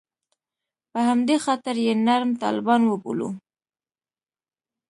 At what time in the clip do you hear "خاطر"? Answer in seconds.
1.45-1.75